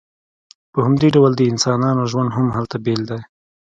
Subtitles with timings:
[0.71, 3.21] په همدې ډول د انسانانو ژوند هم هلته بیل دی